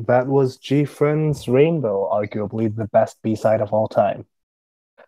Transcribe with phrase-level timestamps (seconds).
[0.00, 4.24] And that was G Friends Rainbow, arguably the best B side of all time.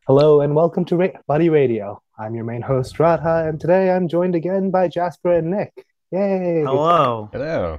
[0.06, 2.02] Hello and welcome to Ra- Buddy Radio.
[2.18, 5.72] I'm your main host, Radha, and today I'm joined again by Jasper and Nick.
[6.10, 6.60] Yay!
[6.66, 7.30] Hello.
[7.32, 7.78] Hello.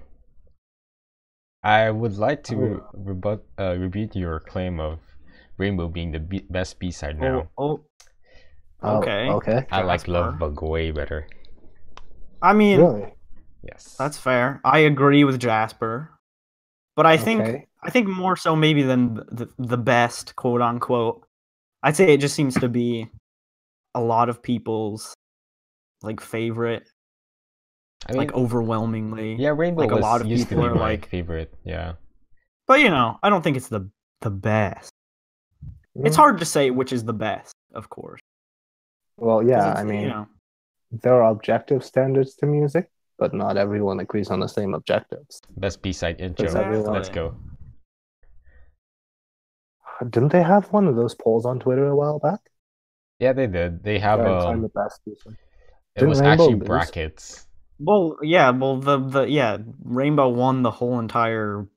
[1.61, 2.89] I would like to Oh.
[2.95, 4.97] rebut, uh, rebut your claim of
[5.59, 7.47] Rainbow being the B- best B side now.
[7.59, 7.85] Oh, oh,
[8.81, 9.29] Oh, okay.
[9.29, 9.67] okay.
[9.71, 10.11] I like Jasper.
[10.13, 11.27] Love Bug way better.
[12.41, 13.13] I mean, Really?
[13.61, 13.95] Yes.
[13.99, 14.61] that's fair.
[14.65, 16.09] I agree with Jasper,
[16.95, 17.67] but I think Okay.
[17.83, 21.25] I think more so maybe than the the best quote unquote.
[21.83, 23.09] I'd say it just seems to be
[23.93, 25.13] a lot of people's
[26.01, 26.87] like favorite,
[28.07, 29.35] I mean, like overwhelmingly.
[29.35, 31.53] yeah, Rainbow like a lot of used to people be are my like- favorite.
[31.65, 31.93] Yeah.
[32.67, 33.89] But you know, I don't think it's the
[34.21, 34.89] the best.
[35.95, 38.19] It's Mm, hard to say which is the best, of course.
[39.17, 40.27] Well, yeah, I mean, you know,
[40.91, 45.41] there are objective standards to music, but not everyone agrees on the same objectives.
[45.57, 46.45] Best B side intro.
[46.45, 46.77] Exactly.
[46.91, 47.35] Let's go.
[50.07, 52.41] Didn't they have one of those polls on Twitter a while back?
[53.19, 53.83] Yeah, they did.
[53.83, 54.63] They have Try and find um.
[54.63, 55.01] the best.
[55.95, 56.67] It Didn't was Rainbow actually lose?
[56.67, 57.47] brackets.
[57.79, 61.67] well, yeah, well, the the yeah, Rainbow won the whole entire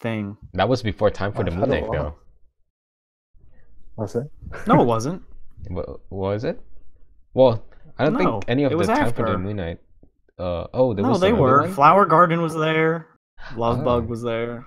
[0.00, 0.38] thing.
[0.54, 2.14] That was before Time for the I've had a Moonlight, though.
[3.96, 4.30] Was it?
[4.66, 5.22] No, it wasn't.
[5.68, 6.58] Wa- Was it?
[7.34, 7.64] Well,
[7.98, 9.38] I don't No, think any of it the was Time for the after.
[9.38, 9.80] Moonlight.
[10.38, 11.62] Uh oh, there no, was they were.
[11.62, 11.72] one?
[11.72, 13.08] Flower Garden was there.
[13.56, 13.84] Love Oh.
[13.84, 14.66] Bug was there.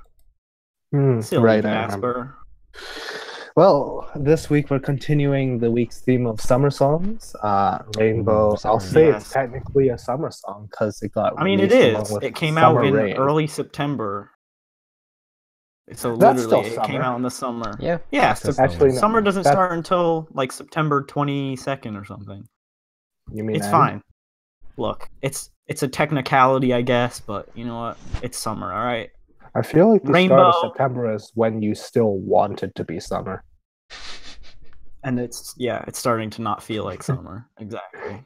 [0.92, 2.38] Hmm, Silly right, I remember.
[2.74, 3.52] Jasper.
[3.56, 7.36] Well, this week we're continuing the week's theme of summer songs.
[7.42, 8.80] Uh, Rainbow, Ooh, I'll summer.
[8.80, 12.12] say it's technically a summer song because it got I mean, it released along is.
[12.12, 13.18] with It came out in Rain.
[13.18, 14.30] early September.
[15.94, 17.74] So That's still literally, it came out in the summer.
[17.80, 17.98] Yeah.
[18.12, 18.98] Yeah, that's the Sep- Actually, no.
[19.00, 22.44] summer doesn't That- start until like September twenty second or something.
[23.32, 23.72] You mean It's end?
[23.72, 24.02] fine.
[24.78, 27.98] Look, it's it's a technicality, I guess, but you know what?
[28.22, 29.10] It's summer, all right.
[29.56, 33.00] I feel like the start of September is when you still want it to be
[33.00, 33.44] summer.
[35.04, 37.48] And it's yeah, it's starting to not feel like summer.
[37.60, 38.26] Exactly.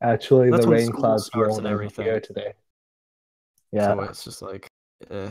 [0.00, 2.06] Actually, That's the rain clouds starts rolled and everything.
[2.06, 2.54] here today.
[3.72, 4.68] Yeah, So it's just like,
[5.10, 5.30] eh,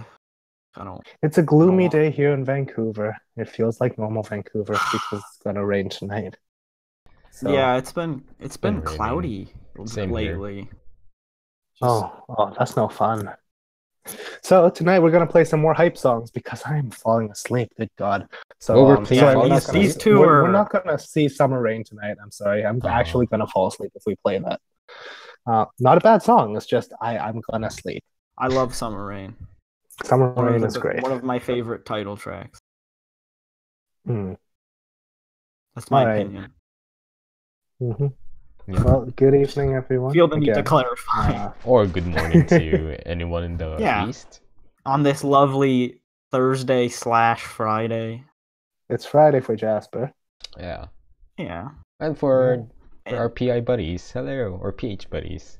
[0.76, 1.02] I don't.
[1.24, 3.18] it's a gloomy day here in Vancouver.
[3.38, 6.38] It feels like normal Vancouver because it's gonna rain tonight.
[7.32, 9.52] So- Yeah, it's been it's been, been cloudy
[9.86, 10.38] Same here.
[10.38, 10.70] lately.
[11.82, 13.30] Oh, oh, that's no fun.
[14.42, 17.70] So tonight we're gonna play some more hype songs because I'm falling asleep.
[17.78, 18.28] Good God!
[18.60, 20.72] So Well, we're um, playing sorry, Fall we're These- these two we're, are- we're not
[20.72, 22.18] gonna see Summer Rain tonight.
[22.22, 22.66] I'm sorry.
[22.66, 22.88] I'm Oh.
[22.88, 24.60] actually gonna fall asleep if we play that.
[25.46, 26.56] Uh, not a bad song.
[26.58, 28.04] It's just I I'm gonna sleep.
[28.38, 29.36] I love Summer Rain.
[30.04, 31.04] Summer One Rain is the- great.
[31.04, 32.60] one of my favorite title tracks.
[34.06, 34.34] Hmm.
[35.76, 36.22] That's my Alright.
[36.26, 36.54] opinion.
[37.80, 38.08] hmm
[38.68, 38.84] Yeah.
[38.84, 40.14] Well, good evening, everyone.
[40.14, 44.08] Feel the need to clarify uh, Or good morning to anyone in the Yeah.
[44.08, 44.42] east.
[44.86, 48.24] on this lovely Thursday slash Friday.
[48.90, 50.12] it's Friday for Jasper.
[50.58, 50.86] Yeah.
[51.38, 51.70] Yeah.
[52.00, 52.68] And for,
[53.08, 55.58] for our PI buddies, hello, or PH buddies.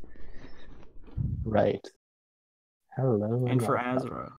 [1.44, 1.86] Right.
[2.96, 3.46] Hello.
[3.50, 3.78] And for.
[3.78, 4.32] Azra.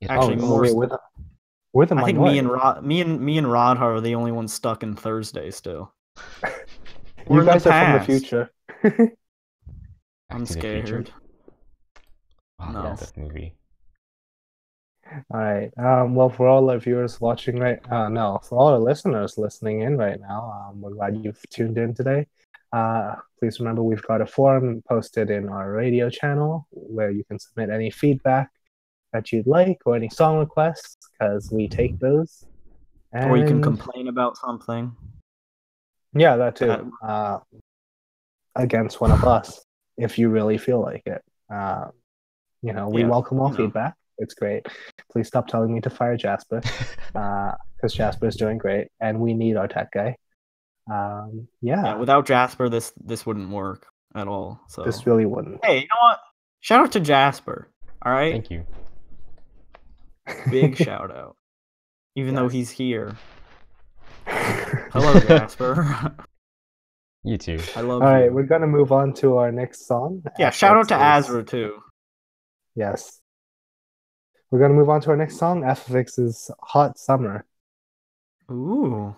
[0.00, 1.00] Yes, Actually, oh, more wait, s- we're the,
[1.72, 4.30] we're the I think me and Rod, me and me and Radha are the only
[4.32, 5.92] ones stuck in Thursday still.
[7.28, 8.50] We're you in the guys are from the future.
[10.30, 10.60] I'm Back Future.
[10.60, 11.10] scared.
[12.60, 12.82] Oh, No.
[12.84, 13.54] yeah, that movie.
[15.30, 15.70] All right.
[15.78, 19.80] Um, well, for all our viewers watching right, uh, no, for all our listeners listening
[19.80, 22.26] in right now, um, we're glad you've tuned in today.
[22.72, 27.38] Uh, please remember we've got a forum posted in our radio channel where you can
[27.38, 28.50] submit any feedback
[29.14, 32.44] that you'd like or any song requests because we take those.
[33.12, 34.94] Or you can complain about something.
[36.14, 36.66] Yeah, that too.
[36.66, 37.38] That- Uh,
[38.56, 39.64] against one of us,
[39.96, 41.22] if you really feel like it.
[41.52, 41.88] Uh,
[42.62, 43.56] you know, we Yeah, welcome all you know.
[43.66, 43.94] feedback.
[44.18, 44.66] It's great.
[45.12, 46.60] Please stop telling me to fire Jasper,
[47.12, 50.16] because Jasper is doing great, and we need our tech guy.
[50.90, 54.60] Um, yeah, Yeah, without Jasper, this this wouldn't work at all.
[54.68, 55.64] So this really wouldn't.
[55.64, 56.18] hey, you know what?
[56.60, 57.68] Shout out to Jasper.
[58.02, 58.66] All right, Thank you.
[60.50, 61.36] big shout out.
[62.16, 63.16] Even though he's here.
[64.92, 66.14] Hello, Jasper.
[67.24, 67.58] You too.
[67.74, 68.32] I love all right, you.
[68.32, 70.22] we're gonna move on to our next song.
[70.38, 71.82] Yeah, shout out to FX's Azra too.
[72.76, 73.20] Yes.
[74.50, 75.62] We're gonna move on to our next song.
[75.62, 77.44] FX's "Hot Summer."
[78.50, 79.14] Ooh.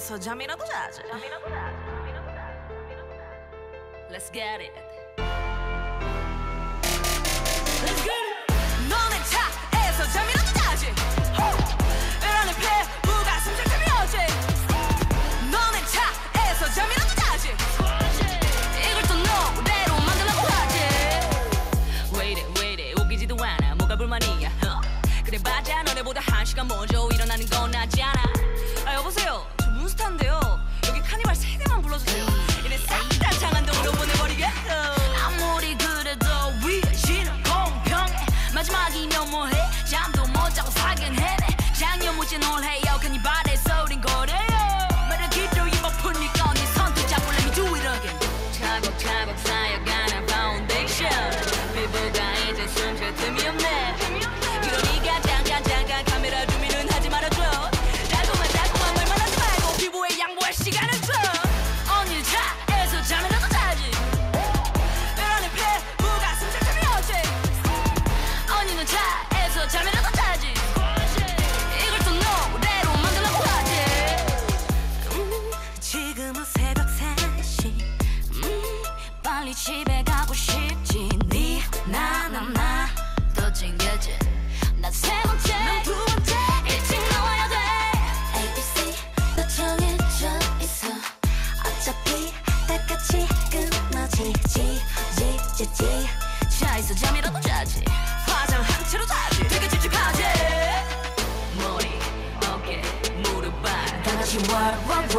[0.00, 1.02] so già mi nadožáže.
[4.10, 4.89] Let's get it.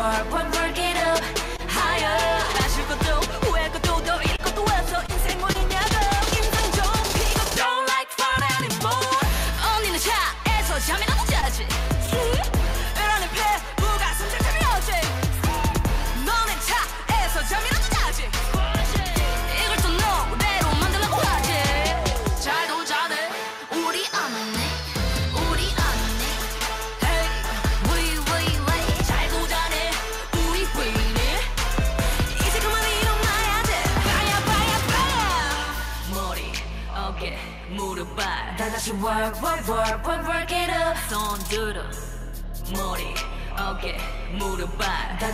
[0.01, 0.50] One.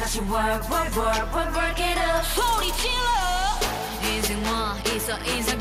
[0.07, 2.23] 다시 work work work work work it up.
[2.33, 3.03] 소리질러
[4.09, 5.56] 인생 와 있어 인생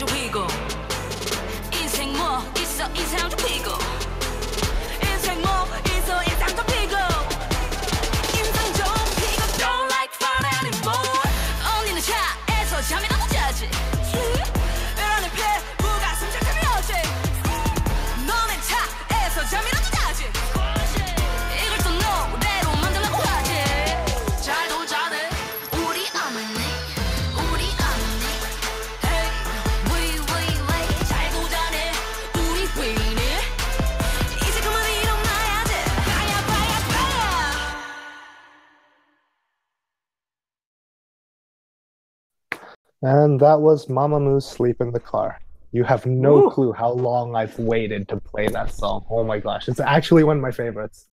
[43.06, 45.40] And that was Mamamoo's Sleep in the Car.
[45.70, 46.50] You have no Ooh.
[46.50, 49.06] clue how long I've waited to play that song.
[49.08, 49.68] Oh my gosh.
[49.68, 51.06] It's actually one of my favorites.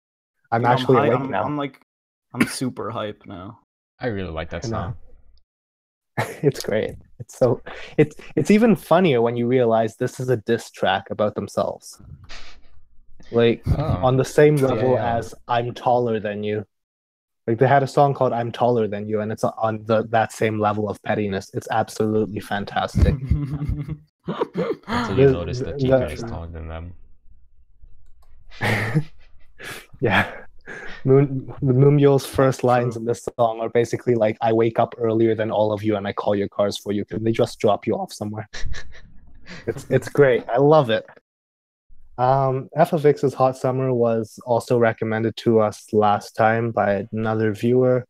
[0.53, 1.43] I'm yeah, actually I'm, I'm, now.
[1.43, 1.81] I'm like
[2.33, 3.59] I'm super hype now.
[3.99, 4.95] I really like that song.
[6.41, 6.91] it's great.
[7.19, 7.61] It's so
[7.97, 12.01] it's it's even funnier when you realize this is a diss track about themselves.
[13.33, 13.83] Like oh.
[14.01, 15.17] on the same level yeah, yeah.
[15.17, 16.65] as I'm taller than you.
[17.47, 20.31] Like they had a song called "I'm Taller Than You," and it's on the that
[20.31, 21.49] same level of pettiness.
[21.53, 23.15] It's absolutely fantastic.
[24.27, 26.93] Until you notice that Chica is taller than them.
[30.01, 30.31] yeah.
[31.03, 35.49] Moon, Moonbyul's first lines in this song are basically like, "I wake up earlier than
[35.49, 37.95] all of you, and I call your cars for you Can they just drop you
[37.95, 38.47] off somewhere."
[39.67, 40.47] it's it's great.
[40.47, 41.07] I love it.
[42.17, 47.53] Um, F of X's Hot Summer was also recommended to us last time by another
[47.53, 48.05] viewer.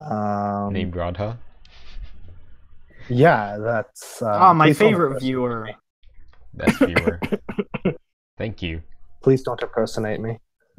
[0.00, 1.38] Um, Named Radha?
[3.08, 4.22] Yeah, that's.
[4.22, 5.70] Uh, oh, my favorite viewer.
[6.54, 7.20] Best viewer.
[8.38, 8.82] Thank you.
[9.22, 10.38] Please don't impersonate me.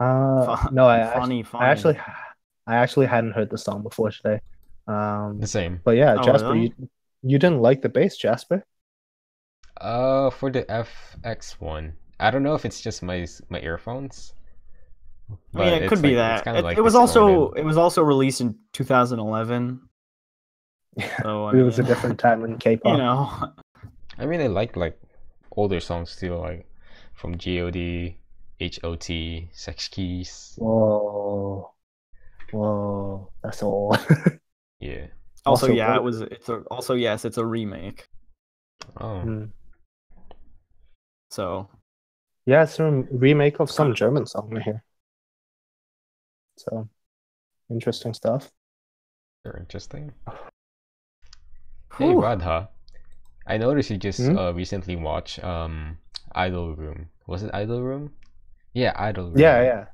[0.00, 1.64] uh, Fun, no, I, funny, actually, funny.
[1.64, 1.98] I actually,
[2.66, 4.40] I actually hadn't heard the song before today.
[4.86, 5.80] Um, the same.
[5.82, 6.74] But yeah, oh, Jasper, really?
[6.78, 6.88] you,
[7.22, 8.64] you didn't like the bass, Jasper?
[9.80, 14.34] Uh, for the FX one, I don't know if it's just my my earphones.
[15.54, 16.46] I mean, it could be that.
[16.46, 19.80] It, like it, was also it was also released in 2011.
[20.96, 22.92] Yeah, so, it mean, was a different time in K-pop.
[22.92, 23.52] You know,
[24.18, 25.00] I mean, I like like
[25.56, 26.66] older songs too, like
[27.14, 27.76] from God,
[28.60, 29.10] HOT,
[29.52, 30.58] Sechs Kies.
[30.58, 31.72] Whoa,
[32.52, 33.96] whoa, that's all.
[34.80, 35.06] yeah.
[35.46, 36.20] Also, also, yeah, it was.
[36.20, 38.08] It's a, also yes, it's a remake.
[38.98, 39.22] Oh.
[39.24, 39.50] Mm.
[41.34, 41.68] So
[42.46, 44.84] Yeah, it's a remake of some German song I hear.
[46.56, 46.88] So,
[47.70, 48.52] interesting stuff.
[49.44, 50.12] Very interesting.
[51.92, 52.14] Hey Whew.
[52.14, 52.68] Radha,
[53.46, 54.36] I noticed you just Hmm?
[54.36, 55.98] uh, recently watched um
[56.32, 57.10] Idol Room.
[57.26, 58.14] Was it Idol Room?
[58.74, 59.56] Yeah, Idol Room.
[59.56, 59.86] Yeah, yeah.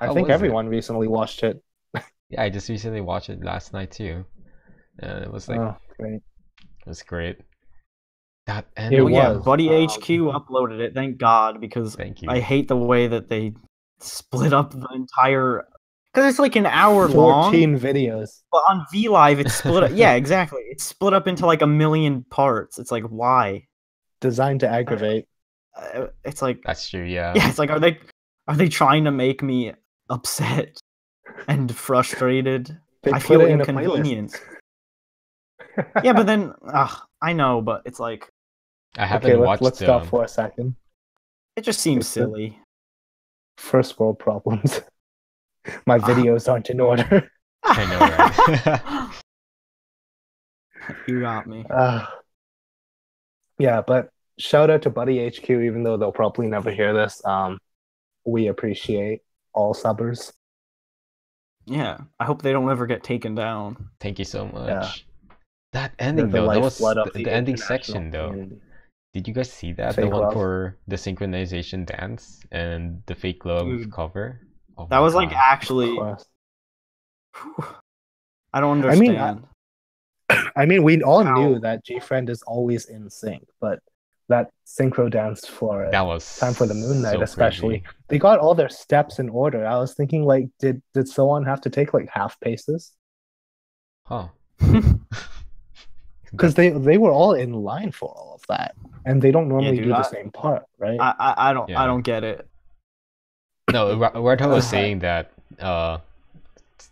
[0.00, 0.56] I How think was it?
[0.56, 1.62] everyone recently watched it.
[2.28, 4.24] Yeah, I just recently watched it last night too.
[5.00, 6.22] And it was like oh, great.
[6.80, 7.40] it was great.
[8.46, 9.14] That It oh ending.
[9.14, 10.94] yeah, Buddy HQ uploaded it.
[10.94, 12.30] Thank God, because Thank you.
[12.30, 13.54] I hate the way that they
[13.98, 15.66] split up the entire.
[16.12, 18.42] Because it's like an hour long, 14 videos.
[18.50, 19.90] but on V Live it's split up.
[19.92, 20.62] Yeah, exactly.
[20.70, 22.78] It's split up into like a million parts.
[22.78, 23.66] It's like why?
[24.20, 25.26] Designed to aggravate.
[25.76, 27.32] Uh, It's like That's true, yeah.
[27.36, 27.98] yeah, it's like are they
[28.48, 29.72] are they trying to make me
[30.08, 30.78] upset
[31.48, 32.78] and frustrated?
[33.02, 34.40] They I put feel it in a inconvenienced.
[36.02, 38.28] yeah, but then uh, I know, but it's like
[38.98, 40.74] I haven't okay, let's, let's stop um, for a second.
[41.56, 42.58] it just seems It's silly.
[43.58, 44.80] First world problems.
[45.86, 45.98] My Ah.
[45.98, 47.30] videos aren't in order.
[47.64, 49.10] I know, right?
[51.08, 51.64] you got me.
[51.68, 52.06] Uh,
[53.58, 57.24] yeah, but shout out to Buddy HQ, even though they'll probably never hear this.
[57.24, 57.58] Um,
[58.24, 60.32] we appreciate all subbers.
[61.64, 63.88] Yeah, I hope they don't ever get taken down.
[63.98, 64.68] Thank you so much.
[64.68, 64.90] Yeah.
[65.72, 68.28] That ending the though, that was the, the the ending section though.
[68.30, 68.60] community.
[69.16, 69.96] Did you guys see that?
[69.96, 70.34] the one love.
[70.34, 73.90] for the synchronization dance and the fake love Dude.
[73.90, 74.42] cover?
[74.76, 75.92] Oh That my was like actually.
[75.92, 76.24] Of course.
[77.40, 77.64] Whew.
[78.52, 79.46] I don't I mean, understand.
[80.54, 83.78] I mean, we all How- knew that G Friend is always in sync, but
[84.28, 87.96] that synchro dance for that was Time for the Moon Night, so especially, crazy.
[88.08, 89.64] they got all their steps in order.
[89.66, 92.92] I was thinking, like, did did someone have to take like half paces?
[94.04, 94.28] Huh.
[96.32, 99.76] Because they they were all in line for all of that, and they don't normally
[99.76, 100.98] dude, do the same part, right?
[101.00, 101.82] I, I I don't Yeah.
[101.82, 102.48] I don't get it.
[103.72, 105.98] No, Ra- was saying that uh,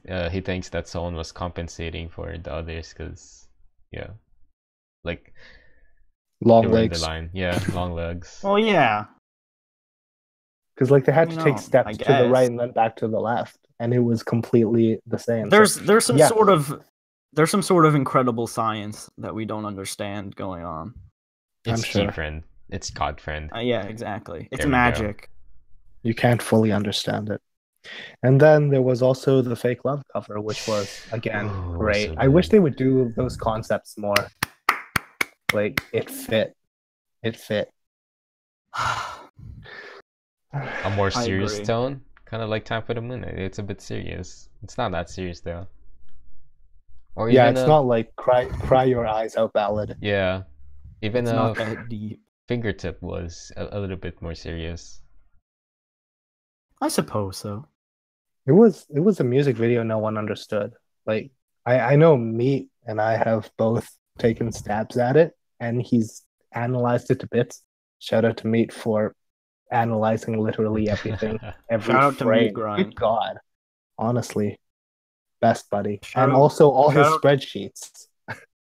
[0.09, 3.47] uh, he thinks that someone was compensating for the others because,
[3.91, 4.09] yeah,
[5.05, 5.33] like
[6.41, 7.31] Long they were in legs, the line.
[7.33, 8.41] Yeah, long legs.
[8.43, 9.07] Well, yeah,
[10.75, 13.09] because like they had to know, take steps to the right and then back to
[13.09, 15.47] the left, and it was completely the same.
[15.47, 16.29] So- there's there's some yeah.
[16.29, 16.83] sort of
[17.33, 20.95] there's some sort of incredible science that we don't understand going on.
[21.67, 22.07] I'm It's sure.
[22.07, 22.43] G friend.
[22.71, 23.51] It's God friend.
[23.55, 24.49] Uh, yeah, exactly.
[24.51, 24.71] It's There go.
[24.71, 25.31] magic.
[26.03, 27.41] you can't fully understand it.
[28.23, 32.09] And then there was also the fake love cover, which was again Oh, great.
[32.09, 34.15] so I wish they would do those concepts more.
[35.53, 36.57] Like it fit,
[37.23, 37.71] it fit.
[40.53, 43.25] A more serious tone, kind of like Time for the Moon.
[43.25, 44.49] It's a bit serious.
[44.63, 45.67] It's not that serious though.
[47.17, 49.97] Or yeah, it's a- not like cry cry your eyes out ballad.
[50.01, 50.43] Yeah,
[51.03, 52.21] even It's a not that deep.
[52.49, 55.03] fingertip was a, a little bit more serious.
[56.81, 57.67] I suppose so.
[58.47, 60.73] It was it was a music video no one understood.
[61.07, 61.31] Like
[61.65, 67.11] I I know Meat and I have both taken stabs at it, and he's analyzed
[67.11, 67.63] it to bits.
[68.01, 69.15] Shout out to Meat for
[69.73, 71.39] analyzing literally everything,
[71.71, 72.53] every Shout out to Meat frame.
[72.53, 72.85] Grind.
[72.85, 73.39] Good God,
[73.99, 74.61] honestly,
[75.41, 78.09] best buddy, Shout and out- also all his out- spreadsheets.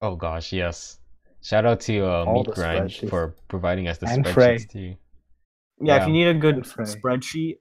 [0.03, 0.99] oh gosh, yes.
[1.43, 4.57] Shout out to uh, All Meat Grind for providing us the And Frey.
[4.57, 4.97] spreadsheets too.
[5.83, 7.57] Yeah, if you need a good spreadsheet,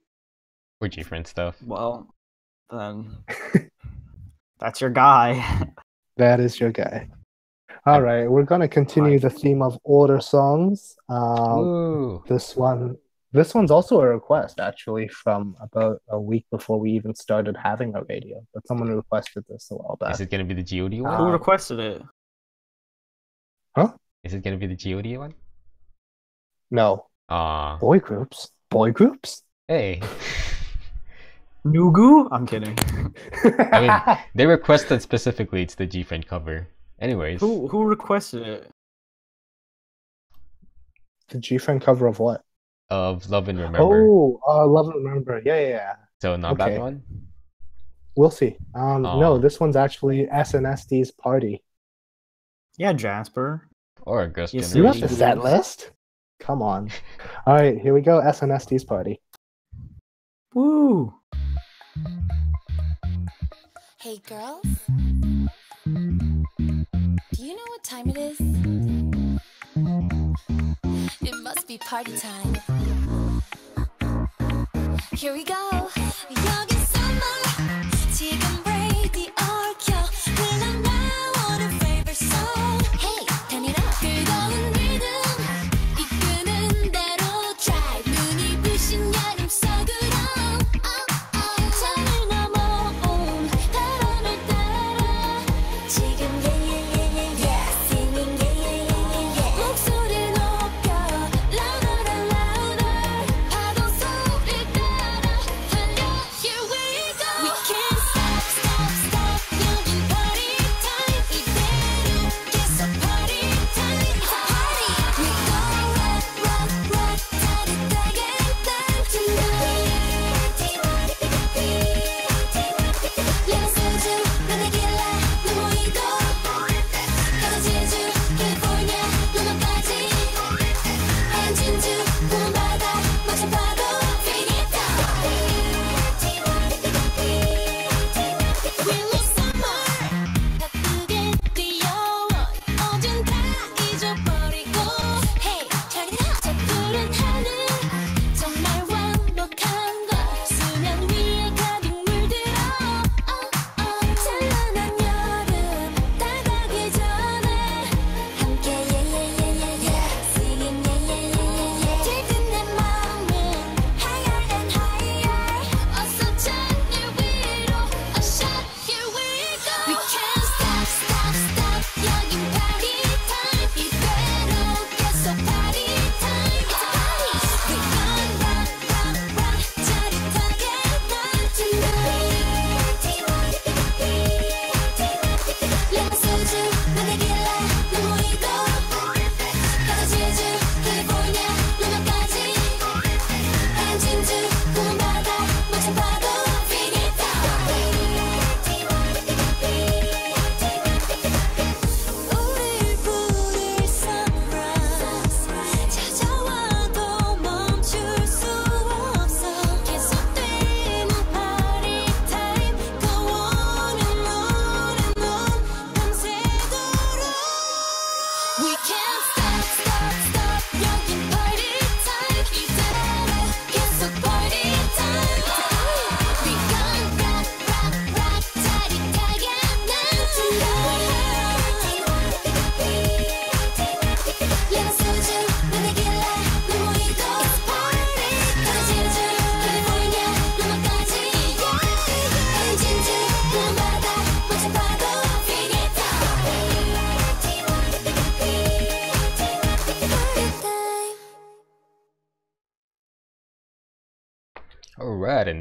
[0.78, 1.56] For G friend stuff.
[1.64, 2.14] well,
[2.70, 3.16] then
[4.58, 5.66] that's your guy.
[6.16, 7.08] That is your guy.
[7.86, 10.96] All right, we're gonna continue the theme of order songs.
[11.08, 12.96] Um, This one,
[13.32, 17.94] this one's also a request actually from about a week before we even started having
[17.94, 18.44] a radio.
[18.52, 20.12] But someone requested this a while back.
[20.12, 21.16] Is it gonna be the God one?
[21.16, 22.02] Who Uh, requested it?
[24.24, 25.34] Is it gonna be the God one?
[26.70, 29.42] No, Ah, boy groups, boy groups.
[29.68, 30.00] hey.
[31.66, 32.26] Nugu?
[32.32, 32.76] I'm kidding.
[33.72, 36.68] I mean, they requested specifically it's the G friend cover.
[37.00, 38.70] Anyways, Who who requested it?
[41.28, 42.42] the G Friend cover of what?
[42.90, 44.02] of Love and Remember.
[44.04, 45.40] Oh, uh, Love and Remember.
[45.44, 45.94] Yeah, yeah, yeah.
[46.20, 46.72] so not okay.
[46.74, 47.02] that one.
[48.16, 48.56] We'll see.
[48.74, 51.62] Um, no, this one's actually SNSD's Party.
[52.76, 53.68] Yeah, Jasper.
[54.10, 55.16] Or Ghost Yes, You have Generation.
[55.16, 55.92] the set list?
[56.40, 56.90] Come on.
[57.46, 58.20] All right, here we go.
[58.20, 59.20] SNSD's Party.
[60.52, 61.14] Woo!
[64.00, 64.64] Hey girls,
[65.84, 65.90] do
[67.38, 68.40] you know what time it is?
[71.20, 72.56] It must be party time.
[75.12, 75.54] Here we go.
[75.70, 76.69] 여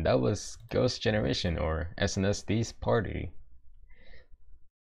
[0.10, 3.32] that was Ghost Generation or SNSD Party.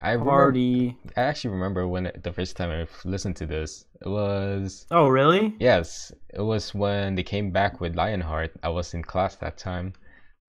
[0.01, 0.97] I remember, Party.
[1.15, 3.85] I actually remember when the first time I listened to this.
[4.01, 5.55] It was Oh, really?
[5.57, 8.51] yes, it was when they came back with Lionheart.
[8.61, 9.93] I was in class that time,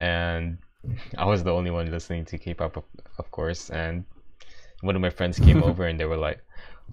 [0.01, 0.57] and
[1.17, 2.83] I was the only one listening to K-pop, of,
[3.19, 3.69] of course.
[3.69, 4.03] And
[4.81, 6.41] one of my friends came over and they were like,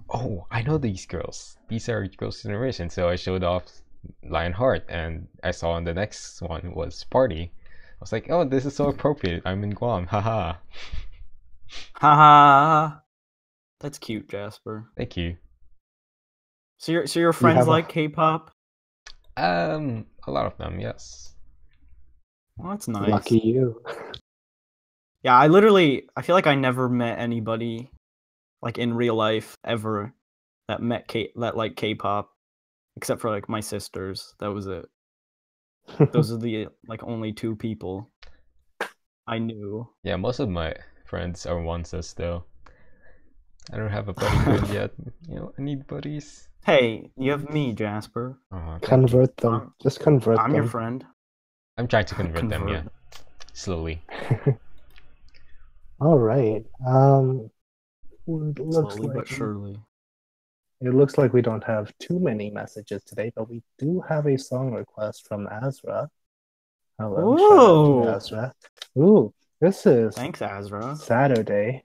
[0.09, 1.57] "Oh, I know these girls.
[1.67, 3.65] These are Ghost Generation." So I showed off
[4.23, 7.51] Lionheart, and I saw on the next one was Party.
[8.05, 9.41] I was like, "Oh, this is so appropriate.
[9.45, 10.05] I'm in Guam.
[10.05, 10.57] Haha."
[11.95, 12.99] Haha.
[13.79, 14.91] That's cute, Jasper.
[14.95, 15.37] Thank you.
[16.77, 18.51] So your so your friends have like K-pop?
[19.37, 21.33] Um, a lot of them, yes.
[22.57, 23.09] Well, that's nice.
[23.09, 23.81] Lucky you.
[25.23, 27.89] Yeah, I literally I feel like I never met anybody
[28.61, 30.13] like in real life ever
[30.67, 32.29] that met K that like K-pop
[32.97, 34.35] except for like my sisters.
[34.39, 34.85] That was it.
[36.11, 38.09] Those are the like only two people
[39.27, 39.87] I knew.
[40.03, 40.73] Yeah, most of my
[41.05, 42.43] friends are onces though.
[43.73, 44.91] I don't have a buddy grid yet.
[45.27, 46.47] You know, I need buddies.
[46.65, 48.39] Hey, you have me, Jasper.
[48.51, 49.53] Oh, convert them.
[49.53, 50.45] Um, Just convert them.
[50.45, 51.03] I'm your friend.
[51.77, 52.83] I'm trying to convert, them, yeah.
[53.53, 54.01] Slowly.
[56.01, 56.65] All right.
[56.85, 57.49] Um,
[58.27, 59.77] looks Slowly like but surely.
[60.87, 64.37] It looks like we don't have too many messages today, but we do have a
[64.37, 66.09] song request from Azra.
[66.99, 68.03] Hello, shout out Whoa.
[68.03, 68.53] to Azra.
[68.97, 70.95] Ooh, this is Thanks, Azra.
[70.95, 71.83] Saturday.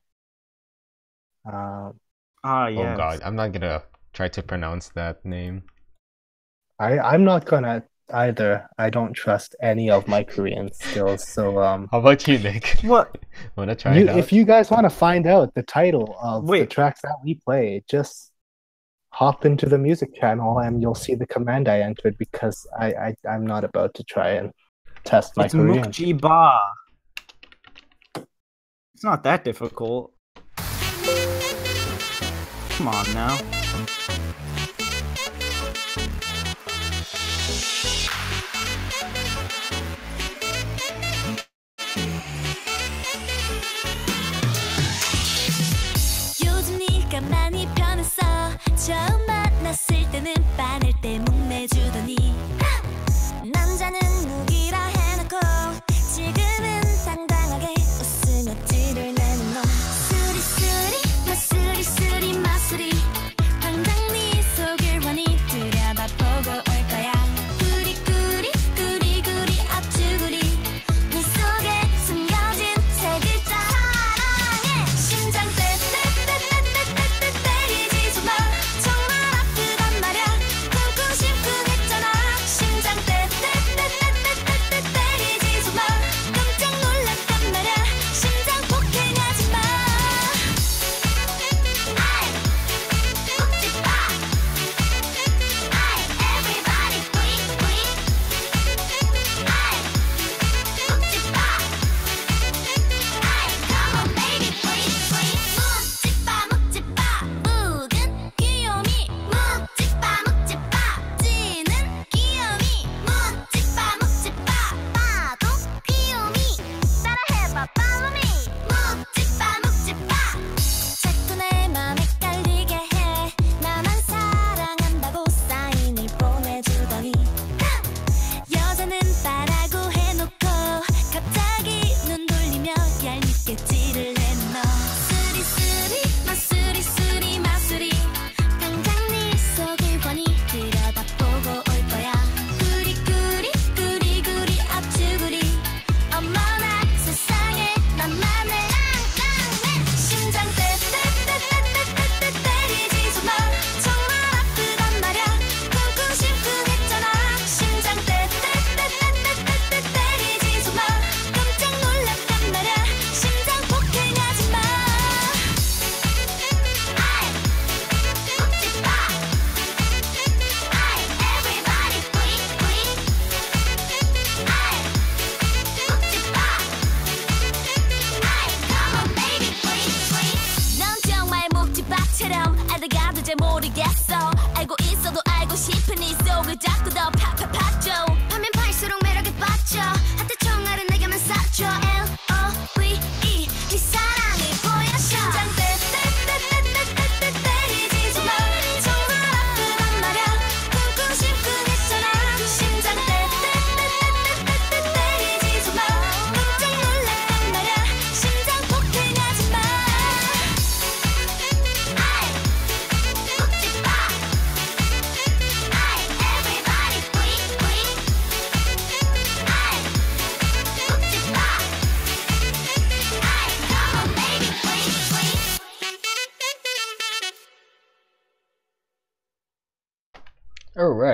[1.50, 1.98] Um,
[2.42, 2.94] Ah, yes.
[2.94, 3.82] Oh god, I'm not gonna
[4.14, 5.62] try to pronounce that name.
[6.78, 8.66] I I'm not gonna either.
[8.78, 11.28] I don't trust any of my Korean skills.
[11.28, 12.78] So um, How about you, Nick?
[12.82, 13.18] What?
[13.56, 14.18] Wanna try you, it out?
[14.18, 17.84] if you guys want to find out the title of the tracks that we play,
[17.88, 18.29] just
[19.12, 23.34] hop into the music channel and you'll see the command I entered because I, I
[23.34, 24.50] am not about to try and
[25.04, 25.84] test my it's Korean.
[25.84, 26.58] Mukji ba.
[28.94, 30.12] It's not that difficult.
[32.70, 33.59] Come on now.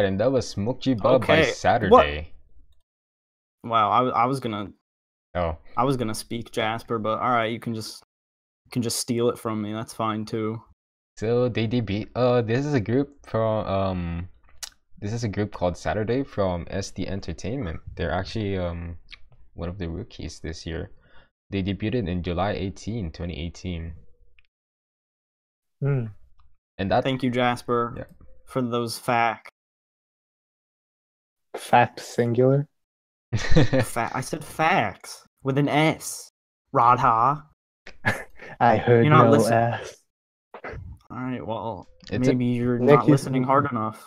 [0.06, 1.42] and that was Smokey Bob okay.
[1.42, 2.32] by Saturday.
[3.62, 3.70] What?
[3.70, 4.68] Wow, I, I was gonna.
[5.34, 5.56] Oh.
[5.76, 8.04] I was gonna speak Jasper, but all right, you can just
[8.64, 9.72] you can just steal it from me.
[9.72, 10.62] That's fine too.
[11.18, 12.06] So they debut.
[12.14, 14.28] Uh, this is a group from um,
[15.00, 17.80] this is a group called Saturday from SD Entertainment.
[17.96, 18.98] They're actually um,
[19.54, 20.90] one of the rookies this year.
[21.50, 23.92] They debuted in July 18, 2018.
[25.80, 26.04] Hmm.
[26.78, 27.04] And that.
[27.04, 28.04] Thank you, Jasper, yeah.
[28.46, 29.50] for those facts.
[31.56, 32.68] Fact singular.
[33.36, 36.30] Fa- I said facts with an S.
[36.72, 37.44] Radha.
[38.60, 39.80] I heard you're not no listening.
[41.10, 42.54] All right, well, it's maybe a...
[42.54, 43.12] you're Nick, not you...
[43.12, 44.06] listening hard enough.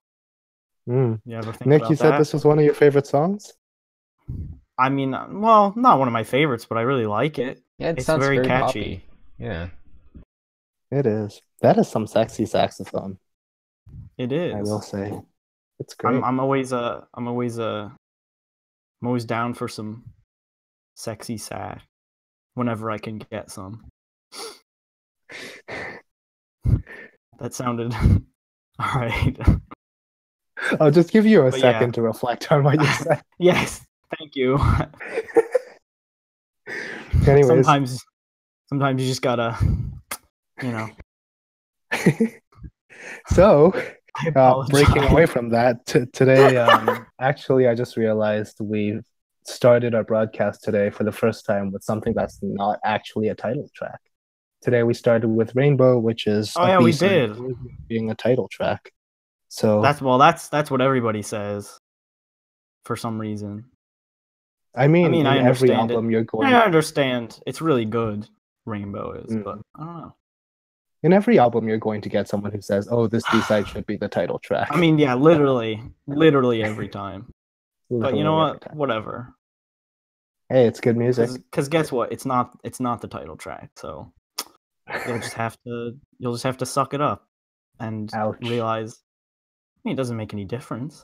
[0.88, 1.22] Mm.
[1.26, 2.18] You ever think Nick, you said that?
[2.18, 3.54] this was one of your favorite songs.
[4.78, 7.62] I mean, uh, well, not one of my favorites, but I really like it.
[7.78, 8.96] Yeah, it it's sounds very, very catchy.
[8.96, 9.06] Poppy.
[9.38, 9.68] Yeah,
[10.92, 11.42] it is.
[11.62, 13.18] That is some sexy saxophone.
[14.18, 14.56] It is.
[14.56, 15.20] I will say.
[15.80, 16.16] It's great.
[16.16, 17.90] I'm, I'm always uh I'm always uh
[19.02, 20.04] I'm always down for some
[20.96, 21.84] sexy sack
[22.56, 23.86] whenever I can get some.
[27.40, 27.94] that sounded
[28.80, 29.38] all right.
[30.80, 31.94] I'll just give you a but second yeah.
[31.94, 33.22] to reflect on what you said.
[33.40, 33.82] yes,
[34.18, 34.58] thank you.
[37.26, 37.48] Anyways.
[37.48, 38.04] Sometimes
[38.68, 39.58] sometimes you just gotta
[40.62, 40.90] you know.
[43.28, 43.74] so
[44.36, 49.00] uh, breaking away from that t- today, um, actually, I just realized we
[49.46, 53.70] started our broadcast today for the first time with something that's not actually a title
[53.76, 54.00] track.
[54.62, 57.38] Today we started with Rainbow, which is oh yeah, we did
[57.88, 58.92] being a title track.
[59.48, 61.80] So that's well, that's that's what everybody says
[62.86, 63.66] for some reason.
[64.76, 66.12] I mean, I mean, I every album it.
[66.12, 66.54] you're going.
[66.54, 68.28] I understand it's really good.
[68.66, 69.44] Rainbow is, mm.
[69.44, 70.16] but I don't know
[71.04, 73.86] in every album you're going to get someone who says, "Oh, this B side should
[73.86, 77.32] be the title track." I mean, yeah, literally, literally every time.
[77.90, 78.62] But you know what?
[78.62, 78.78] time.
[78.78, 79.34] Whatever.
[80.50, 81.30] Hey, it's good music.
[81.32, 82.12] Because guess what?
[82.12, 82.58] It's not.
[82.64, 83.70] It's not the title track.
[83.76, 84.12] So
[85.08, 85.98] you'll just have to.
[86.18, 87.28] You'll just have to suck it up
[87.80, 88.38] and Ouch.
[88.42, 89.00] realize.
[89.78, 91.04] I mean, it doesn't make any difference.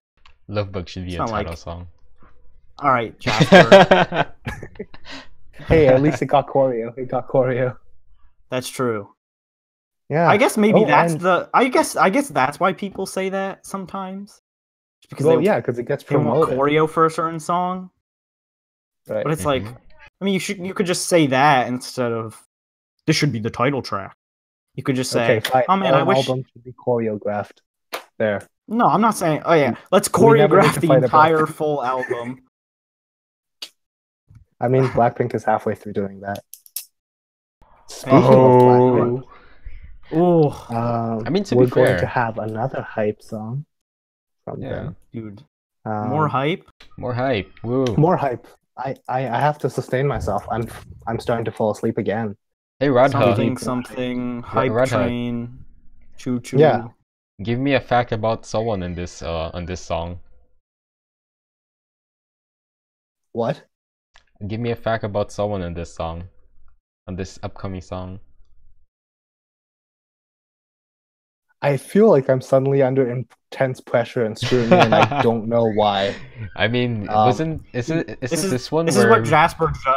[0.49, 1.87] Lovebug should be It's a title like- song.
[2.79, 4.33] All right, Jasper.
[5.67, 6.95] hey, at least it got choreo.
[6.97, 7.77] It got choreo.
[8.49, 9.09] that's true.
[10.09, 10.27] Yeah.
[10.29, 11.49] I guess maybe Oh, that's and- the.
[11.53, 11.95] I guess.
[11.95, 14.41] I guess that's why people say that sometimes.
[15.01, 16.57] Just Because well, they, yeah, because it gets they want promoted.
[16.57, 17.89] choreo for a certain song.
[19.07, 19.23] right.
[19.23, 19.77] But it's like, Mhm.
[20.21, 22.41] I mean, you should you could just say that instead of
[23.07, 24.15] this should be the title track.
[24.75, 27.59] You could just say, okay, "Oh man, I All wish." album should be choreographed.
[28.17, 28.41] There.
[28.67, 29.41] No, I'm not saying.
[29.45, 32.43] Oh yeah, let's We never need choreograph the fight about entire full album.
[34.59, 36.39] I mean, Blackpink is halfway through doing that.
[37.87, 39.23] Speaking Oh.
[40.11, 40.75] Of Oh, Blackpink,
[41.19, 43.65] um, I mean, to we're be going to have another hype song
[44.43, 44.69] from Yeah.
[44.69, 44.95] them.
[45.11, 45.43] dude,
[45.85, 46.63] Um, more hype.
[46.97, 47.51] More hype.
[47.63, 47.95] Woo.
[47.97, 48.47] More hype.
[48.77, 50.45] I, I, I have to sustain myself.
[50.51, 50.67] I'm
[51.07, 52.35] I'm starting to fall asleep again.
[52.79, 54.41] Hey Radha, Something, something.
[54.41, 55.05] Hype Red Hot.
[55.05, 55.65] train.
[56.17, 56.57] Choo choo.
[56.59, 56.87] Yeah.
[57.43, 60.19] give me a fact about someone in this uh on this song.
[63.31, 63.63] What?
[64.47, 66.27] Give me a fact about someone in this song.
[67.07, 68.19] On this upcoming song.
[71.65, 76.13] I feel like I'm suddenly under intense pressure and scrutiny, and I don't know why.
[76.55, 79.09] I mean, Um, wasn't is it is This it is this one This where is
[79.09, 79.95] what Jasper does.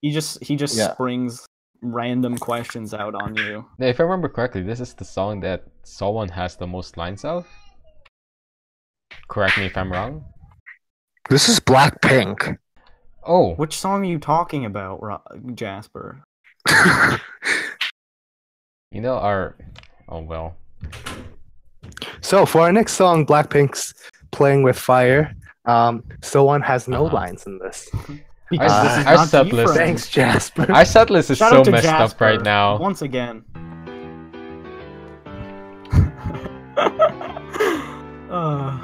[0.00, 0.92] He just he just Yeah.
[0.92, 1.44] springs
[1.82, 3.66] random questions out on you.
[3.78, 7.24] Yeah, if I remember correctly, this is the song that Sowon has the most lines
[7.24, 7.46] of.
[9.28, 10.24] Correct me if I'm wrong.
[11.28, 12.58] This is Blackpink.
[13.24, 15.22] Oh, Which song are you talking about, Ro-
[15.54, 16.22] Jasper?
[18.90, 19.56] you know our.
[20.08, 20.56] Oh well.
[22.20, 23.94] So for our next song, Blackpink's
[24.30, 27.14] "Playing with Fire." Um, Sowon has no Uh-huh.
[27.14, 27.88] lines in this.
[28.50, 29.74] Because Uh, this is our set list.
[29.74, 30.66] Thanks, Jasper.
[30.72, 32.76] Our set list is Shout so out to messed up right now.
[32.78, 33.44] Once again.
[38.30, 38.78] uh,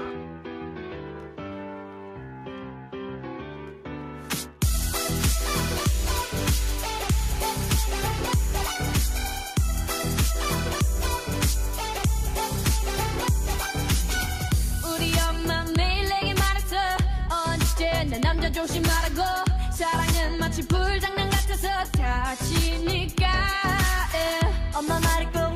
[18.49, 19.22] 나 조심하라고
[19.70, 23.26] 사랑은 마치 불장난 같아서 다치니까
[24.14, 24.74] 예.
[24.74, 24.99] 엄마
[25.30, 25.47] 꼭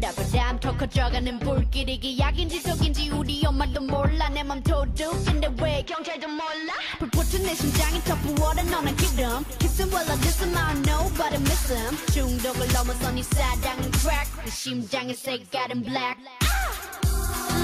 [0.00, 6.28] 바람 더 커져가는 불길 이게 약인지 속인지 우리 엄마도 몰라 내 맘 도둑인데 왜 경찰도
[6.28, 6.72] 몰라?
[6.98, 8.62] 불붙은 내 심장이 더 부어라.
[8.62, 9.44] 너는 기름.
[9.58, 13.92] Kissing while I diss him I know but I miss him 중독을 넘어선 이 사랑은
[13.92, 14.32] crack.
[14.44, 16.16] 내 심장의 색깔은 black.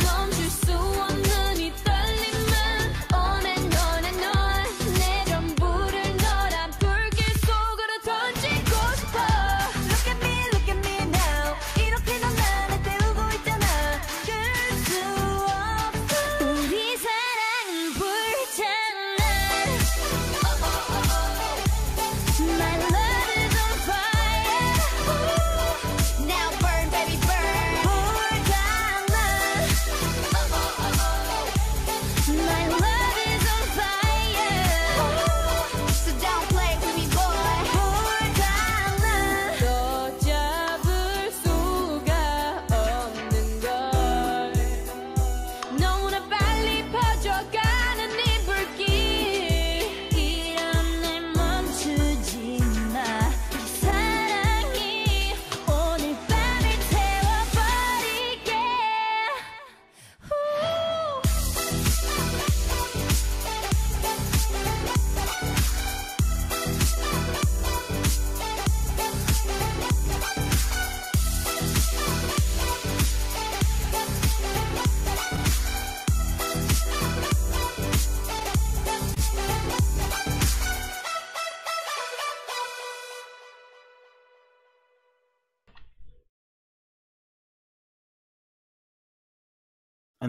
[0.04, 1.07] 멈출 수 없는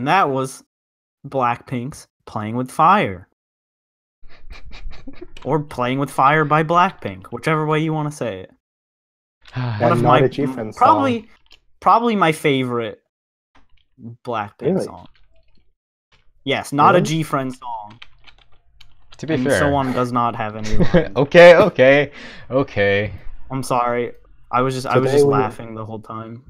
[0.09, 0.63] that was
[1.27, 3.27] Blackpink's "Playing with Fire"
[5.43, 8.51] or "Playing with Fire" by Blackpink, whichever way you want to say it.
[9.55, 10.77] Ah, one of my a G-Friend song.
[10.77, 11.27] probably
[11.79, 13.01] probably my favorite
[14.25, 14.85] Blackpink Really?
[14.85, 15.07] song.
[16.43, 17.05] Yes, not a Really?
[17.07, 17.99] G Friend song.
[19.17, 19.61] to be and fair.
[19.61, 20.77] Sowon does not have any.
[21.15, 22.11] okay, okay,
[22.49, 23.11] okay.
[23.51, 24.13] I'm sorry.
[24.51, 26.43] I was just I was just we- laughing the whole time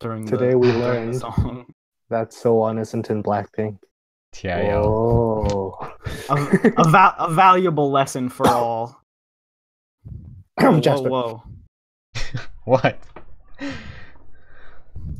[0.00, 1.66] during Today the, we during the learned song.
[2.08, 3.78] That Sowon isn't in Blackpink.
[4.32, 4.84] TIL.
[4.84, 5.94] Oh.
[6.28, 6.34] a,
[6.78, 9.00] a, val- a valuable lesson for all.
[10.60, 11.42] Whoa, whoa, Jasper, whoa.
[12.64, 12.98] What?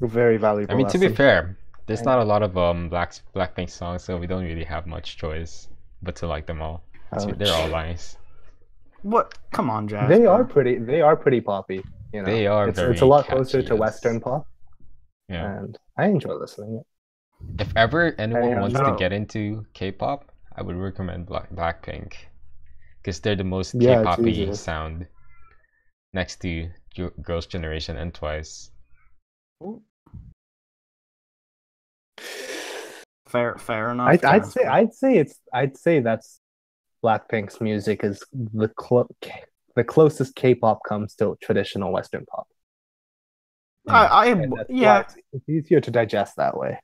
[0.00, 0.74] very valuable.
[0.74, 1.56] I mean, to be fair,
[1.86, 5.16] there's not a lot of um Black Blackpink songs, so we don't really have much
[5.16, 5.68] choice
[6.02, 6.82] but to like them all.
[7.18, 8.16] So they're all nice.
[9.02, 9.38] What?
[9.52, 10.18] Come on, Jasper.
[10.18, 10.78] They are pretty.
[10.78, 11.82] They are pretty poppy.
[12.12, 13.78] You know, They are It's, very it's a lot closer to yes.
[13.78, 14.46] Western pop,
[15.28, 15.58] Yeah.
[15.58, 16.82] and I enjoy listening.
[17.58, 18.90] If ever anyone yeah, wants no.
[18.92, 22.14] to get into K-pop, I would recommend Black Blackpink
[23.02, 25.06] because they're the most Yeah, K-poppy sound
[26.12, 28.70] next to Gi- Girls' Generation and Twice.
[33.26, 34.08] fair, fair enough.
[34.08, 36.40] I'd, I'd say I'd say it's I'd say that's
[37.04, 39.08] Blackpink's music is the clo-
[39.74, 42.48] the closest K-pop comes to traditional Western pop.
[43.88, 44.52] I, I am.
[44.68, 46.78] Yeah, it's, it's easier to digest that way.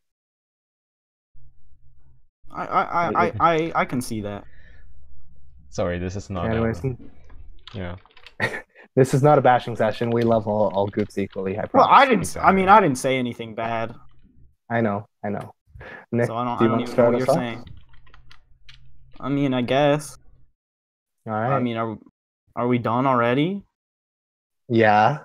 [2.50, 4.44] I, I, I, I, I, I can see that.
[5.70, 6.50] Sorry, this is not.
[6.50, 7.10] Anyways, Um,
[7.74, 7.96] yeah.
[8.96, 10.10] this is not a bashing session.
[10.10, 11.58] We love all, all groups equally.
[11.58, 11.86] I Well.
[11.88, 12.36] I didn't.
[12.40, 12.68] I mean.
[12.68, 13.94] I didn't say anything bad,
[14.70, 15.54] I know, I know.
[16.12, 16.58] Nick, so I don't.
[16.58, 17.36] do I you don't want to even know start what you're off?
[17.36, 17.64] saying.
[19.20, 20.16] I mean, I guess.
[21.26, 21.56] All right.
[21.56, 21.96] I mean, are
[22.54, 23.64] are we done already?
[24.68, 25.18] yeah,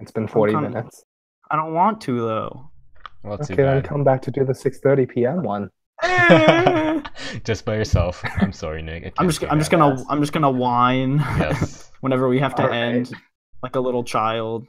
[0.00, 1.04] it's been forty kinda- minutes.
[1.50, 2.70] I don't want to though.
[3.22, 3.84] Well, too Okay, then bad.
[3.88, 5.42] come back to do the six thirty p.m.
[5.42, 5.68] one.
[7.44, 8.22] just by yourself.
[8.40, 9.04] I'm sorry, Nick.
[9.06, 9.44] I I'm just.
[9.44, 10.02] I'm just gonna.
[10.08, 12.76] I'm just gonna whine Yes, whenever we have to All right.
[12.78, 13.12] end,
[13.62, 14.66] like a little child,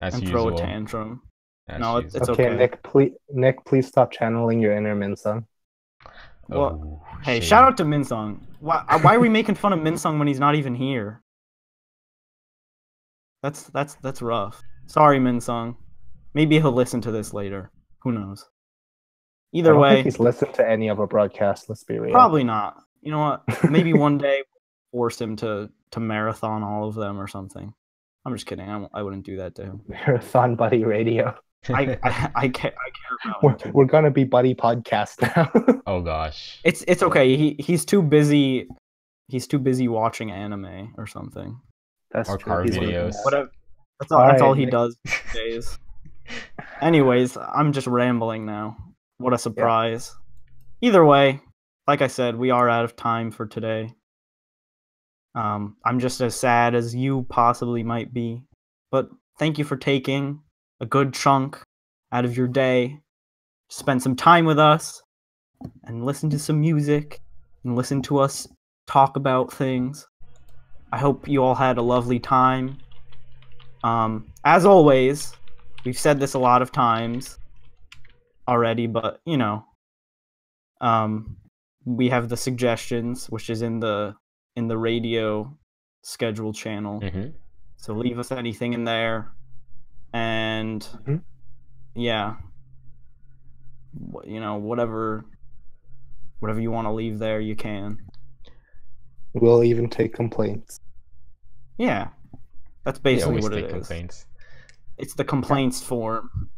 [0.00, 0.48] as and usual.
[0.48, 1.22] throw a tantrum.
[1.68, 2.20] as No, it- usual.
[2.20, 2.56] It's okay, okay.
[2.56, 5.44] Nick, please, Nick, please stop channeling your inner Minsung.
[6.48, 6.62] Well,
[7.04, 7.48] Oh, Hey, shame.
[7.48, 8.40] shout out to Minsung.
[8.60, 8.84] Why?
[8.88, 11.22] uh, Why are we making fun of Minsung when he's not even here?
[13.42, 14.62] That's that's that's rough.
[14.86, 15.76] Sorry, Minsung.
[16.34, 17.70] Maybe he'll listen to this later.
[18.02, 18.44] Who knows?
[19.54, 21.68] I Either don't way, think he's listened to any of our broadcasts.
[21.68, 22.12] Let's be real.
[22.12, 22.76] probably not.
[23.02, 23.70] You know what?
[23.70, 24.42] Maybe one day
[24.92, 27.72] force him to to marathon all of them or something.
[28.24, 28.68] I'm just kidding.
[28.68, 29.80] I, I wouldn't do that to him.
[29.88, 31.34] Marathon Buddy Radio.
[31.68, 35.80] I I, I, care, I care about We're, him we're gonna be Buddy Podcast now.
[35.86, 36.60] oh gosh.
[36.64, 37.36] It's it's okay.
[37.36, 38.68] He he's too busy.
[39.28, 41.58] He's too busy watching anime or something.
[42.12, 42.50] That's Or true.
[42.52, 43.14] car He's working videos.
[43.16, 43.50] on Whatever.
[44.00, 44.26] That's all.
[44.26, 44.72] that's all he Nick.
[44.72, 44.96] does
[45.34, 45.78] days.
[46.80, 48.76] Anyways, I'm just rambling now.
[49.18, 50.14] What a surprise.
[50.80, 51.40] Either way,
[51.86, 53.92] like I said, we are out of time for today.
[55.34, 58.42] Um, I'm just as sad as you possibly might be,
[58.90, 59.08] but
[59.38, 60.40] thank you for taking
[60.80, 61.62] a good chunk
[62.12, 62.98] out of your day,
[63.68, 65.02] to spend some time with us,
[65.84, 67.20] and listen to some music,
[67.64, 68.48] and listen to us
[68.88, 70.06] talk about things.
[70.92, 72.78] I hope you all had a lovely time.
[73.84, 75.34] Um, as always,
[75.84, 77.38] we've said this a lot of times
[78.48, 79.64] already, but you know,
[80.80, 81.36] um,
[81.84, 84.14] we have the suggestions, which is in the
[84.56, 85.56] in the radio
[86.02, 87.00] schedule channel.
[87.00, 87.28] hmm
[87.76, 89.32] So leave us anything in there,
[90.12, 91.22] and Mhm.
[91.94, 92.36] yeah,
[94.24, 95.24] you know, whatever,
[96.40, 97.98] whatever you want to leave there, you can.
[99.32, 100.79] We'll even take complaints.
[101.80, 102.08] Yeah,
[102.84, 103.72] that's basically always what take it is.
[103.72, 104.26] complaints.
[104.98, 106.50] It's the complaints form.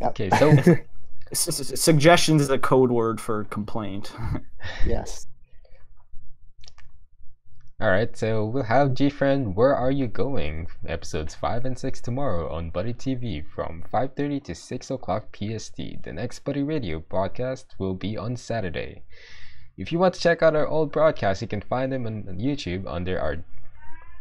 [0.00, 0.30] Okay,
[1.32, 4.12] so suggestions is a code word for complaint.
[4.86, 5.26] yes.
[7.82, 10.68] Alright, so we'll have G Friend Where Are You Going?
[10.86, 15.76] Episodes 5 and 6 tomorrow on Buddy TV from 5.30 to 6 o'clock PST.
[16.04, 19.02] The next Buddy Radio broadcast will be on Saturday.
[19.76, 22.38] If you want to check out our old broadcasts, you can find them on, on
[22.38, 23.38] YouTube under our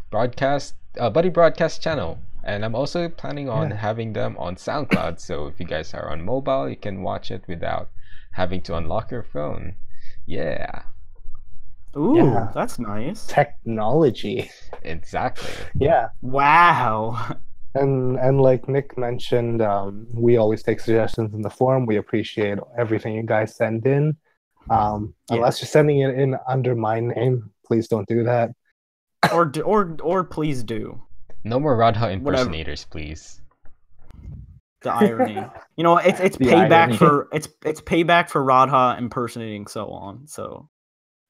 [0.10, 2.20] broadcast uh, Buddy Broadcast channel.
[2.44, 3.76] And I'm also planning on Yeah.
[3.78, 7.44] having them on SoundCloud, so if you guys are on mobile, you can watch it
[7.48, 7.90] without
[8.34, 9.76] having to unlock your phone.
[10.26, 10.84] Yeah,
[11.98, 12.52] Ooh, Yeah.
[12.54, 13.26] that's nice.
[13.28, 14.50] Technology.
[14.84, 15.50] exactly.
[15.76, 16.10] Yeah.
[16.22, 17.36] Wow.
[17.76, 21.86] And and like Nick mentioned, um, we always take suggestions in the forum.
[21.86, 24.16] We appreciate everything you guys send in.
[24.70, 25.38] Um, Yeah.
[25.38, 28.52] Unless you're sending it in under my name, please don't do that
[29.34, 31.02] or or or please do.
[31.44, 33.08] No more Radha impersonators, Whatever.
[33.08, 33.42] please.
[34.82, 35.44] The irony,
[35.76, 36.98] you know, it's it's the payback irony.
[36.98, 40.30] for it's it's payback for Radha impersonating Sowon.
[40.30, 40.70] So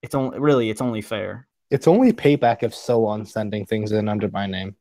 [0.01, 1.47] it's only really it's only fair.
[1.71, 4.75] It's only payback if Sowon sending things in under my name.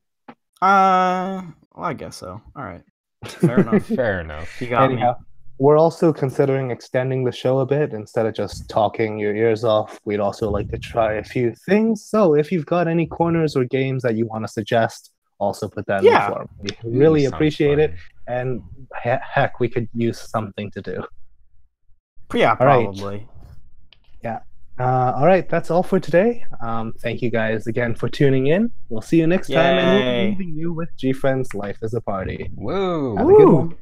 [0.61, 1.43] Uh,
[1.75, 2.41] well, I guess so.
[2.55, 2.81] All right,
[3.25, 3.85] fair enough.
[3.85, 4.61] fair enough.
[4.61, 5.17] You got Anyhow.
[5.19, 5.25] me
[5.59, 7.93] we're also considering extending the show a bit.
[7.93, 12.03] Instead of just talking your ears off we'd also like to try a few things.
[12.03, 15.85] So if you've got any corners or games that you want to suggest also put
[15.85, 16.25] that yeah.
[16.25, 17.79] in the form we really appreciate fun.
[17.79, 17.93] it
[18.27, 18.61] and
[19.03, 21.03] he- heck we could use something to do.
[22.33, 23.27] Yeah probably right.
[24.23, 24.39] yeah.
[24.79, 25.49] Uh, all right.
[25.49, 26.45] That's all for today.
[26.61, 28.71] Um, thank you guys again for tuning in.
[28.89, 29.55] We'll see you next Yay.
[29.55, 29.77] time.
[29.79, 32.51] And we'll be leaving you with g friends life is a party.
[32.53, 33.75] Whoa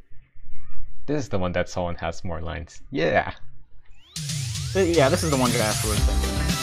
[1.06, 2.82] this is the one that Sowon has more lines.
[2.91, 3.34] Yeah.
[4.74, 6.55] Yeah, this is the one you're afterwards.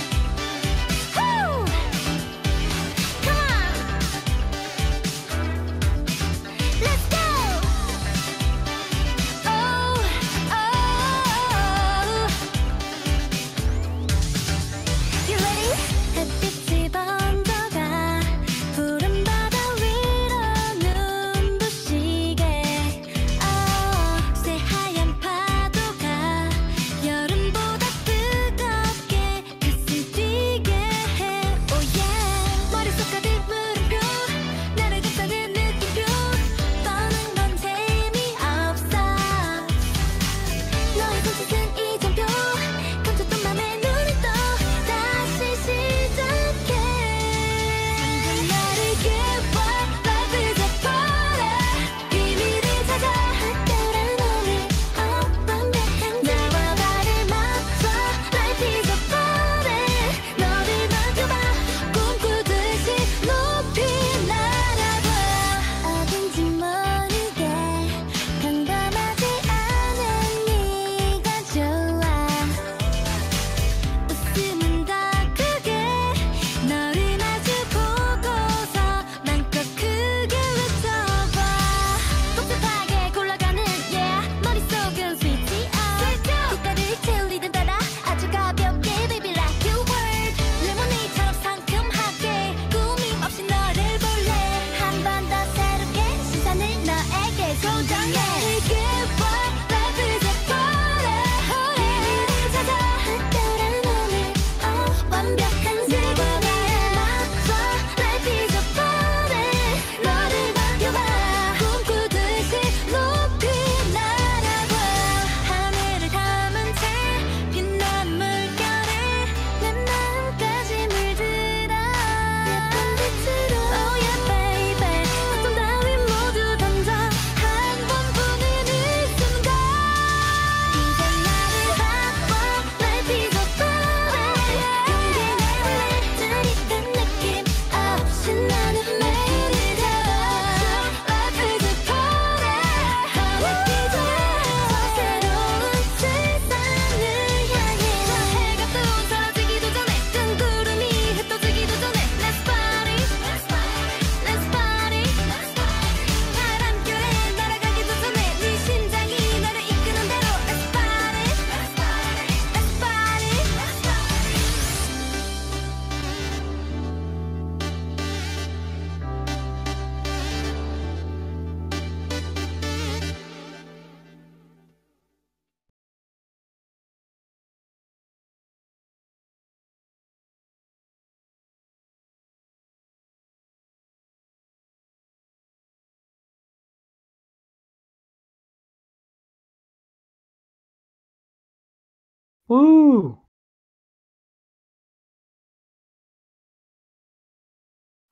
[192.53, 193.19] Woo!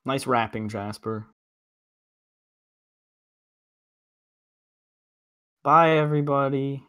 [0.06, 1.26] Nice rapping, Jasper.
[5.62, 6.82] Bye, everybody.